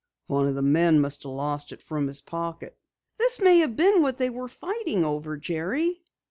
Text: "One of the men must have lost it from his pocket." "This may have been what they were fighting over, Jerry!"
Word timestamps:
"One 0.25 0.47
of 0.47 0.55
the 0.55 0.63
men 0.63 0.99
must 0.99 1.21
have 1.21 1.31
lost 1.31 1.71
it 1.71 1.83
from 1.83 2.07
his 2.07 2.21
pocket." 2.21 2.75
"This 3.19 3.39
may 3.39 3.59
have 3.59 3.75
been 3.75 4.01
what 4.01 4.17
they 4.17 4.31
were 4.31 4.47
fighting 4.47 5.05
over, 5.05 5.37
Jerry!" 5.37 6.01